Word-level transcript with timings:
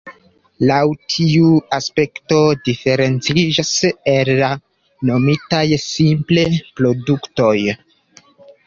Laŭ 0.69 0.77
tiu 1.15 1.49
aspekto 1.77 2.39
diferenciĝas 2.69 3.75
el 4.15 4.33
la 4.41 4.51
nomitaj 5.11 5.65
simple 5.87 6.49
produktoj. 6.81 7.57